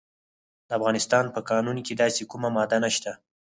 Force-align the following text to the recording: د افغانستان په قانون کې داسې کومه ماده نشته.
د 0.67 0.69
افغانستان 0.79 1.25
په 1.35 1.39
قانون 1.49 1.77
کې 1.85 1.93
داسې 2.01 2.21
کومه 2.31 2.49
ماده 2.55 2.77
نشته. 2.83 3.11